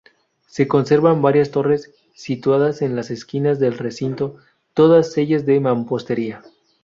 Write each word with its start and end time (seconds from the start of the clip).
Se 0.47 0.67
conservan 0.67 1.21
varias 1.21 1.51
torres, 1.51 1.93
situadas 2.15 2.81
en 2.81 2.95
las 2.95 3.11
esquinas 3.11 3.59
del 3.59 3.77
recinto, 3.77 4.37
todas 4.73 5.15
ellas 5.19 5.45
de 5.45 5.59
mampostería. 5.59 6.41